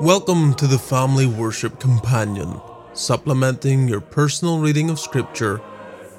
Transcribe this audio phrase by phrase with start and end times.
[0.00, 2.60] Welcome to the Family Worship Companion,
[2.94, 5.60] supplementing your personal reading of Scripture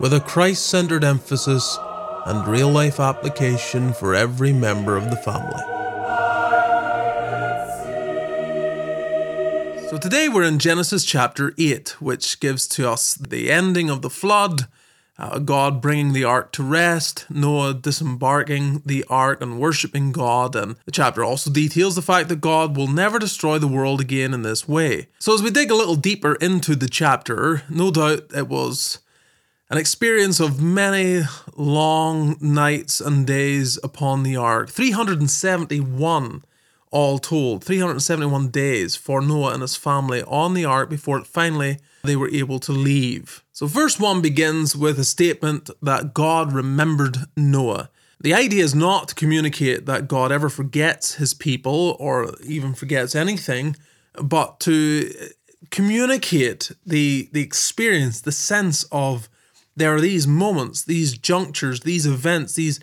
[0.00, 1.78] with a Christ centered emphasis
[2.24, 5.62] and real life application for every member of the family.
[9.90, 14.10] So today we're in Genesis chapter 8, which gives to us the ending of the
[14.10, 14.66] flood
[15.18, 20.76] uh, God bringing the ark to rest, Noah disembarking the ark and worshipping God, and
[20.84, 24.42] the chapter also details the fact that God will never destroy the world again in
[24.42, 25.08] this way.
[25.18, 29.00] So, as we dig a little deeper into the chapter, no doubt it was
[29.70, 31.22] an experience of many
[31.56, 36.44] long nights and days upon the ark 371
[36.90, 42.16] all told, 371 days for Noah and his family on the ark before finally they
[42.16, 43.44] were able to leave.
[43.58, 47.90] So, verse 1 begins with a statement that God remembered Noah.
[48.20, 53.16] The idea is not to communicate that God ever forgets his people or even forgets
[53.16, 53.74] anything,
[54.14, 55.12] but to
[55.72, 59.28] communicate the, the experience, the sense of
[59.74, 62.78] there are these moments, these junctures, these events, these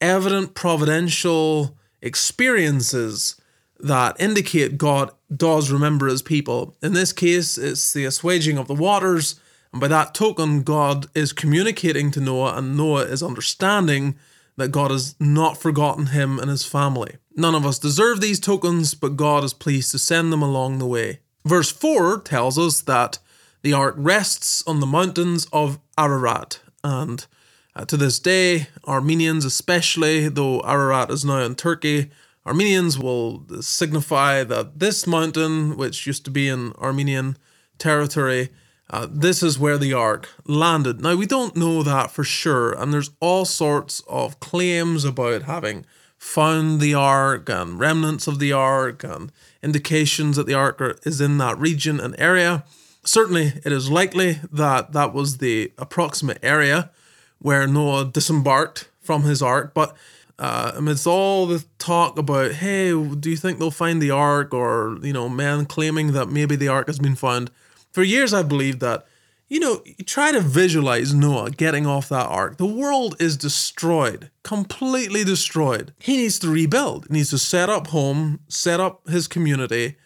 [0.00, 3.40] evident providential experiences
[3.78, 6.74] that indicate God does remember his people.
[6.82, 9.38] In this case, it's the assuaging of the waters
[9.72, 14.16] and by that token, God is communicating to Noah, and Noah is understanding
[14.56, 17.16] that God has not forgotten him and his family.
[17.34, 20.86] None of us deserve these tokens, but God is pleased to send them along the
[20.86, 21.20] way.
[21.44, 23.18] Verse 4 tells us that
[23.62, 27.26] the ark rests on the mountains of Ararat, and
[27.74, 32.10] uh, to this day, Armenians, especially though Ararat is now in Turkey,
[32.46, 37.36] Armenians will signify that this mountain, which used to be in Armenian
[37.76, 38.50] territory,
[38.90, 41.00] uh, this is where the ark landed.
[41.00, 45.84] Now, we don't know that for sure, and there's all sorts of claims about having
[46.18, 51.38] found the ark and remnants of the ark and indications that the ark is in
[51.38, 52.64] that region and area.
[53.04, 56.90] Certainly, it is likely that that was the approximate area
[57.38, 59.96] where Noah disembarked from his ark, but
[60.38, 64.98] uh, amidst all the talk about, hey, do you think they'll find the ark, or
[65.02, 67.50] you know, men claiming that maybe the ark has been found,
[67.96, 69.06] for years, I believed that,
[69.48, 72.58] you know, you try to visualize Noah getting off that ark.
[72.58, 75.94] The world is destroyed, completely destroyed.
[75.98, 79.96] He needs to rebuild, he needs to set up home, set up his community.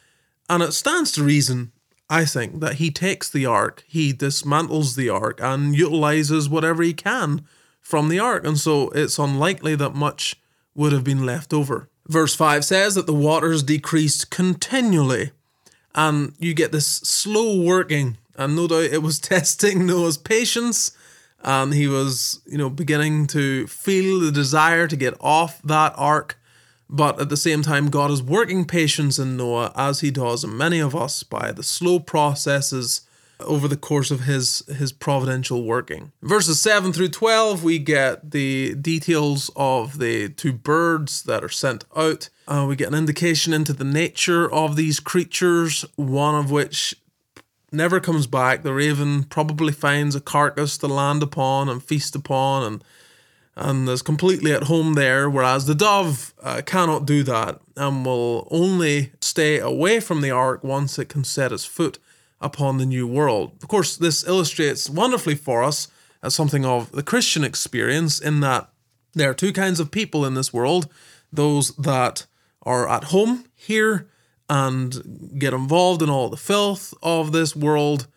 [0.49, 1.73] And it stands to reason,
[2.09, 6.95] I think, that he takes the ark, he dismantles the ark, and utilizes whatever he
[6.95, 7.45] can
[7.81, 8.47] from the ark.
[8.47, 10.37] And so it's unlikely that much
[10.77, 11.89] would have been left over.
[12.07, 15.33] Verse 5 says that the waters decreased continually
[15.95, 20.93] and you get this slow working, and no doubt it was testing Noah's patience.
[21.43, 26.39] And he was, you know, beginning to feel the desire to get off that ark.
[26.91, 30.57] But at the same time, God is working patience in Noah, as he does in
[30.57, 33.03] many of us, by the slow processes
[33.45, 36.13] over the course of his his providential working.
[36.23, 41.85] Verses 7 through 12 we get the details of the two birds that are sent
[41.97, 42.29] out.
[42.47, 46.95] Uh, we get an indication into the nature of these creatures, one of which
[47.73, 48.63] never comes back.
[48.63, 52.85] The raven probably finds a carcass to land upon and feast upon and
[53.57, 58.49] and is completely at home there, whereas the dove uh, cannot do that and will
[58.51, 61.99] only stay away from the ark once it can set its foot
[62.41, 63.53] upon the new world.
[63.63, 65.89] Of course, this illustrates wonderfully for us
[66.23, 68.69] as something of the Christian experience in that
[69.15, 70.89] there are two kinds of people in this world
[71.33, 72.27] those that
[72.63, 74.09] are at home here
[74.49, 78.09] and get involved in all the filth of this world,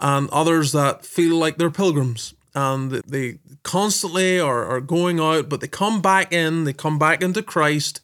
[0.00, 5.60] and others that feel like they're pilgrims and they constantly are, are going out, but
[5.60, 8.00] they come back in, they come back into Christ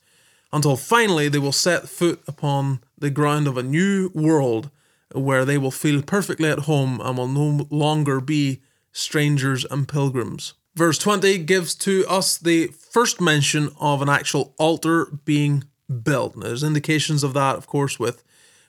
[0.52, 4.70] until finally they will set foot upon the ground of a new world
[5.14, 8.62] where they will feel perfectly at home and will no longer be
[8.92, 10.54] strangers and pilgrims.
[10.74, 15.64] Verse 20 gives to us the first mention of an actual altar being
[16.02, 16.36] built.
[16.36, 18.22] Now, there's indications of that, of course, with,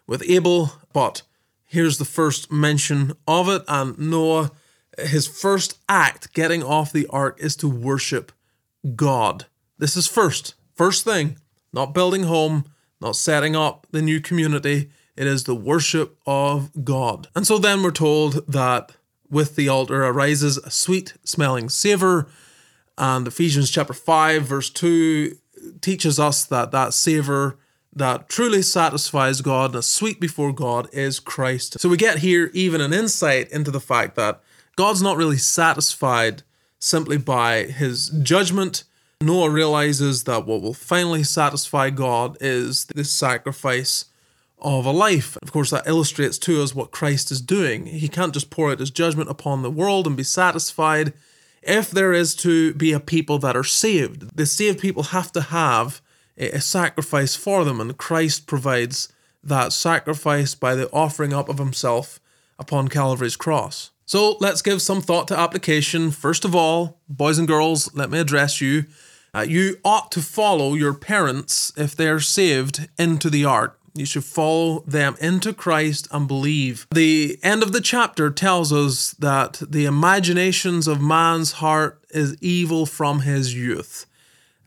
[0.05, 1.23] with Abel, but
[1.65, 3.63] here's the first mention of it.
[3.67, 4.51] And Noah,
[4.97, 8.31] his first act getting off the ark is to worship
[8.95, 9.45] God.
[9.77, 11.37] This is first, first thing,
[11.73, 12.65] not building home,
[13.01, 14.89] not setting up the new community.
[15.17, 17.27] It is the worship of God.
[17.35, 18.95] And so then we're told that
[19.29, 22.27] with the altar arises a sweet smelling savor.
[22.97, 25.35] And Ephesians chapter 5, verse 2
[25.81, 27.57] teaches us that that savor
[27.95, 31.79] that truly satisfies God and is sweet before God is Christ.
[31.79, 34.41] So we get here even an insight into the fact that
[34.75, 36.43] God's not really satisfied
[36.79, 38.83] simply by his judgment.
[39.19, 44.05] Noah realizes that what will finally satisfy God is the sacrifice
[44.59, 45.37] of a life.
[45.41, 47.85] Of course, that illustrates to us what Christ is doing.
[47.85, 51.13] He can't just pour out his judgment upon the world and be satisfied.
[51.61, 55.41] If there is to be a people that are saved, the saved people have to
[55.41, 56.01] have
[56.37, 59.11] a sacrifice for them, and Christ provides
[59.43, 62.19] that sacrifice by the offering up of himself
[62.59, 63.91] upon Calvary's cross.
[64.05, 66.11] So let's give some thought to application.
[66.11, 68.85] First of all, boys and girls, let me address you.
[69.33, 73.76] Uh, you ought to follow your parents if they're saved into the ark.
[73.97, 76.87] You should follow them into Christ and believe.
[76.93, 82.85] The end of the chapter tells us that the imaginations of man's heart is evil
[82.85, 84.05] from his youth.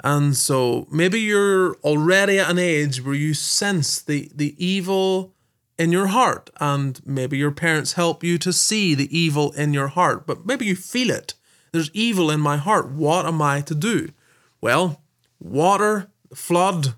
[0.03, 5.35] And so maybe you're already at an age where you sense the, the evil
[5.79, 9.89] in your heart, and maybe your parents help you to see the evil in your
[9.89, 11.33] heart, but maybe you feel it.
[11.73, 12.91] There's evil in my heart.
[12.91, 14.11] What am I to do?
[14.61, 15.01] Well,
[15.39, 16.97] water, flood,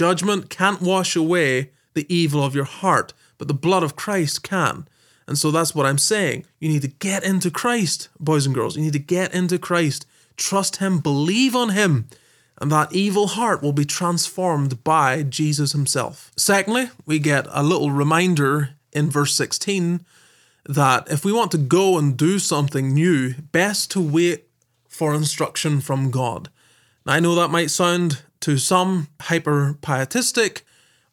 [0.00, 4.88] judgment can't wash away the evil of your heart, but the blood of Christ can.
[5.26, 6.46] And so that's what I'm saying.
[6.58, 8.78] You need to get into Christ, boys and girls.
[8.78, 10.06] You need to get into Christ.
[10.38, 12.08] Trust Him, believe on Him,
[12.58, 16.30] and that evil heart will be transformed by Jesus himself.
[16.34, 20.02] Secondly, we get a little reminder in verse 16
[20.64, 24.46] that if we want to go and do something new, best to wait
[24.88, 26.48] for instruction from God.
[27.04, 30.64] Now, I know that might sound to some hyper pietistic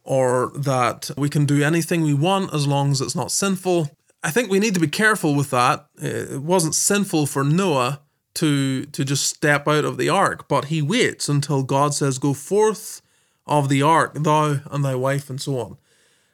[0.04, 3.92] or that we can do anything we want as long as it's not sinful.
[4.24, 5.88] I think we need to be careful with that.
[5.98, 8.02] It wasn't sinful for Noah
[8.36, 12.34] to to just step out of the ark, but he waits until God says, "Go
[12.34, 13.02] forth
[13.46, 15.78] of the ark, thou and thy wife," and so on.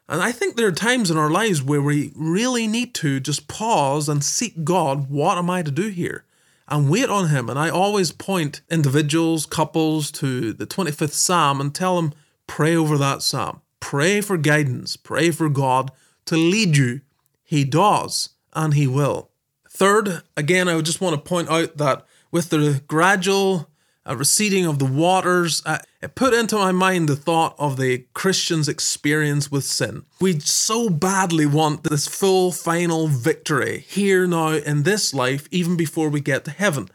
[0.10, 3.48] And I think there are times in our lives where we really need to just
[3.48, 5.10] pause and seek God.
[5.10, 6.26] What am I to do here?
[6.68, 7.50] And wait on Him.
[7.50, 12.14] And I always point individuals, couples to the 25th Psalm and tell them,
[12.48, 13.62] pray over that Psalm.
[13.80, 14.96] Pray for guidance.
[14.96, 15.92] Pray for God
[16.26, 17.02] to lead you.
[17.44, 19.30] He does, and He will.
[19.70, 23.70] Third, again, I would just want to point out that with the gradual
[24.08, 28.06] uh, receding of the waters, uh, it put into my mind the thought of the
[28.14, 30.06] Christian's experience with sin.
[30.20, 36.10] We so badly want this full final victory here now in this life, even before
[36.10, 36.90] we get to heaven.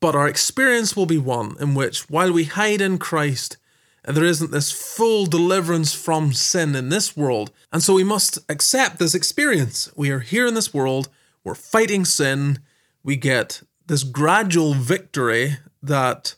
[0.00, 3.56] But our experience will be one in which, while we hide in Christ,
[4.04, 7.52] there isn't this full deliverance from sin in this world.
[7.72, 9.90] And so we must accept this experience.
[9.94, 11.08] We are here in this world
[11.44, 12.60] we're fighting sin.
[13.02, 16.34] We get this gradual victory that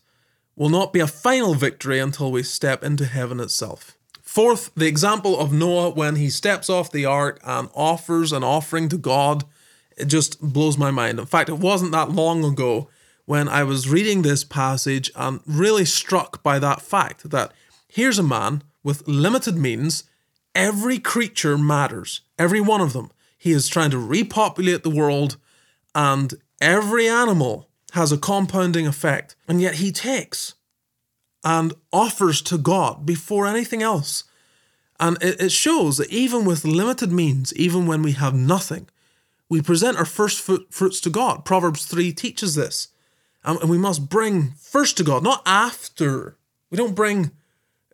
[0.56, 3.96] will not be a final victory until we step into heaven itself.
[4.22, 8.88] Fourth, the example of Noah when he steps off the ark and offers an offering
[8.88, 9.44] to God,
[9.96, 11.18] it just blows my mind.
[11.18, 12.88] In fact, it wasn't that long ago
[13.26, 17.52] when I was reading this passage and really struck by that fact that
[17.88, 20.04] here's a man with limited means,
[20.54, 23.10] every creature matters, every one of them.
[23.38, 25.36] He is trying to repopulate the world,
[25.94, 29.36] and every animal has a compounding effect.
[29.46, 30.54] And yet he takes
[31.44, 34.24] and offers to God before anything else.
[34.98, 38.88] And it, shows that even with limited means, even when we have nothing,
[39.48, 41.44] we present our first fruits to God.
[41.44, 42.88] Proverbs 3 teaches this.
[43.44, 46.36] And we must bring first to God, not after.
[46.70, 47.30] We don't bring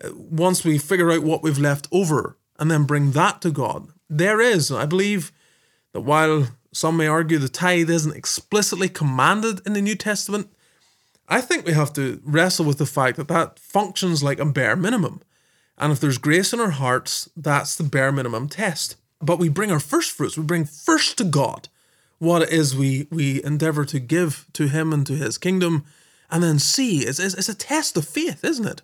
[0.02, 3.88] uh, once we figure out what we've left over and then bring that to God.
[4.08, 5.32] There is, I believe,
[5.92, 10.48] that while some may argue the tithe isn't explicitly commanded in the New Testament,
[11.28, 14.76] I think we have to wrestle with the fact that that functions like a bare
[14.76, 15.20] minimum.
[15.78, 18.96] And if there's grace in our hearts, that's the bare minimum test.
[19.22, 21.68] But we bring our first fruits, we bring first to God
[22.18, 25.84] what it is we, we endeavor to give to Him and to His kingdom,
[26.30, 27.00] and then see.
[27.00, 28.82] It's, it's, it's a test of faith, isn't it?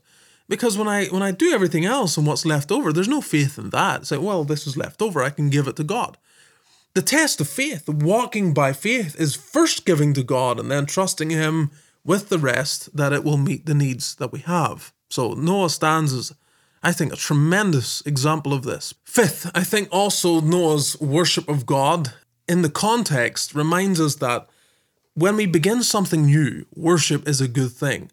[0.49, 3.59] Because when I when I do everything else and what's left over, there's no faith
[3.59, 4.03] in that.
[4.03, 6.17] It's like, well, this is left over, I can give it to God.
[6.97, 11.29] The test of faith, walking by faith, is first giving to God and then trusting
[11.29, 11.71] Him
[12.07, 14.95] with the rest that it will meet the needs that we have.
[15.11, 16.33] So Noah stands as,
[16.83, 18.95] I think, a tremendous example of this.
[19.05, 22.15] Fifth, I think also Noah's worship of God
[22.49, 24.49] in the context reminds us that
[25.13, 28.11] when we begin something new, worship is a good thing.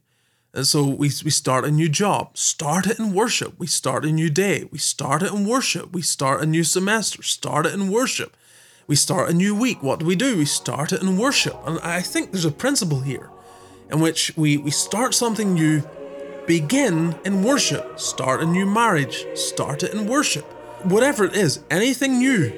[0.53, 3.57] And so we, we start a new job, start it in worship.
[3.57, 5.93] We start a new day, we start it in worship.
[5.93, 8.35] We start a new semester, start it in worship.
[8.85, 9.81] We start a new week.
[9.81, 10.37] What do we do?
[10.37, 11.57] We start it in worship.
[11.65, 13.29] And I think there's a principle here
[13.89, 15.83] in which we, we start something new,
[16.47, 20.43] begin in worship, start a new marriage, start it in worship.
[20.83, 22.51] Whatever it is, anything new,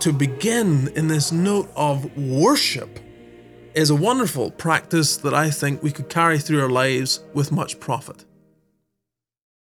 [0.00, 3.00] to begin in this note of worship
[3.74, 7.80] is a wonderful practice that I think we could carry through our lives with much
[7.80, 8.24] profit.